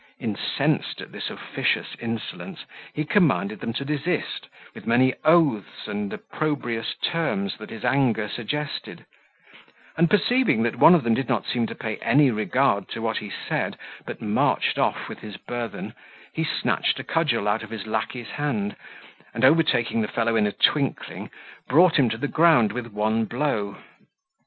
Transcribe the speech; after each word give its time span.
Incensed 0.19 0.99
at 0.99 1.11
this 1.11 1.29
officious 1.29 1.89
insolence, 1.99 2.65
he 2.91 3.05
commanded 3.05 3.59
them 3.59 3.71
to 3.73 3.85
desist, 3.85 4.47
with 4.73 4.87
many 4.87 5.13
oaths 5.23 5.85
and 5.87 6.11
opprobrious 6.11 6.95
terms 7.03 7.55
that 7.59 7.69
his 7.69 7.85
anger 7.85 8.27
suggested; 8.27 9.05
and 9.95 10.09
perceiving, 10.09 10.63
that 10.63 10.77
one 10.77 10.95
of 10.95 11.03
them 11.03 11.13
did 11.13 11.29
not 11.29 11.45
seem 11.45 11.67
to 11.67 11.75
pay 11.75 11.97
any 11.97 12.31
regard 12.31 12.89
to 12.89 12.99
what 12.99 13.17
he 13.17 13.29
said, 13.29 13.77
but 14.07 14.23
marched 14.23 14.79
off 14.79 15.07
with 15.07 15.19
his 15.19 15.37
burthen, 15.37 15.93
he 16.33 16.43
snatched 16.43 16.99
a 16.99 17.03
cudgel 17.03 17.47
out 17.47 17.61
of 17.61 17.69
his 17.69 17.85
lacquey's 17.85 18.29
hand, 18.29 18.75
and 19.35 19.45
overtaking 19.45 20.01
the 20.01 20.07
fellow 20.07 20.35
in 20.35 20.47
a 20.47 20.51
twinkling, 20.51 21.29
brought 21.67 21.99
him 21.99 22.09
to 22.09 22.17
the 22.17 22.27
ground 22.27 22.71
with 22.71 22.87
one 22.87 23.25
blow. 23.25 23.77